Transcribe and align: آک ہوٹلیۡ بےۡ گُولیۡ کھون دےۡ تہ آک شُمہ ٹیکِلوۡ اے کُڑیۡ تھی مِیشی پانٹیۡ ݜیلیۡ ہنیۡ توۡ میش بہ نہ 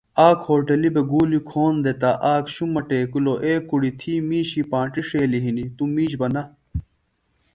آک 0.27 0.39
ہوٹلیۡ 0.47 0.93
بےۡ 0.95 1.07
گُولیۡ 1.11 1.45
کھون 1.49 1.73
دےۡ 1.83 1.97
تہ 2.01 2.09
آک 2.33 2.45
شُمہ 2.53 2.81
ٹیکِلوۡ 2.87 3.39
اے 3.43 3.53
کُڑیۡ 3.69 3.95
تھی 3.99 4.13
مِیشی 4.27 4.61
پانٹیۡ 4.71 5.05
ݜیلیۡ 5.09 5.43
ہنیۡ 5.45 5.69
توۡ 5.77 5.89
میش 5.93 6.11
بہ 6.19 6.27
نہ 6.33 6.43